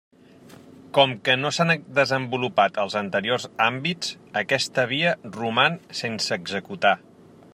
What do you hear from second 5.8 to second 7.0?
sense executar.